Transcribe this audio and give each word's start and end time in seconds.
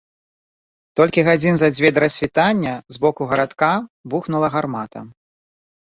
Толькі 0.99 1.25
гадзін 1.27 1.55
за 1.63 1.69
дзве 1.75 1.87
да 1.99 2.03
рассвітання 2.05 2.73
з 2.99 3.07
боку 3.07 3.31
гарадка 3.35 3.71
бухнула 4.15 4.47
гармата. 4.59 4.99